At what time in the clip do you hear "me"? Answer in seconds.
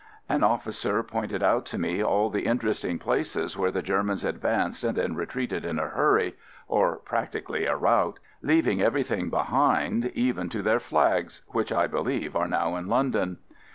1.77-2.03